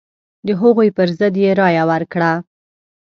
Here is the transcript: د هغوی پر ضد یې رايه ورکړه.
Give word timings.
د 0.45 0.49
هغوی 0.61 0.89
پر 0.97 1.07
ضد 1.19 1.35
یې 1.43 1.51
رايه 1.59 1.83
ورکړه. 1.91 2.31